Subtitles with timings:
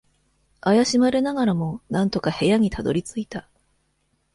[0.61, 3.47] 怪しまれながらも、なんとか部屋にたどり着いた。